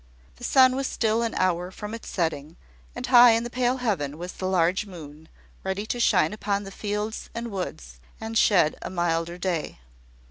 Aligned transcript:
The 0.37 0.43
sun 0.43 0.75
was 0.75 0.87
still 0.87 1.21
an 1.21 1.35
hour 1.35 1.69
from 1.69 1.93
its 1.93 2.09
setting; 2.09 2.57
and 2.95 3.05
high 3.05 3.33
in 3.33 3.43
the 3.43 3.51
pale 3.51 3.77
heaven 3.77 4.17
was 4.17 4.31
the 4.33 4.47
large 4.47 4.87
moon, 4.87 5.29
ready 5.63 5.85
to 5.85 5.99
shine 5.99 6.33
upon 6.33 6.63
the 6.63 6.71
fields 6.71 7.29
and 7.35 7.51
woods, 7.51 7.99
and 8.19 8.35
shed 8.35 8.77
a 8.81 8.89
milder 8.89 9.37
day. 9.37 9.77